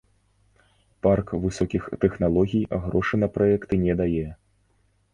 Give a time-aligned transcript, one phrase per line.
[1.07, 4.29] Парк высокіх тэхналогій грошы на праекты не дае.